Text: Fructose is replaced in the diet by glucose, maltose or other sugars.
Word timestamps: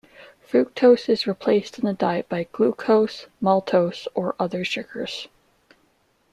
Fructose 0.43 1.07
is 1.09 1.27
replaced 1.27 1.77
in 1.77 1.85
the 1.85 1.93
diet 1.93 2.27
by 2.27 2.47
glucose, 2.53 3.27
maltose 3.39 4.07
or 4.15 4.35
other 4.39 4.65
sugars. 4.65 5.27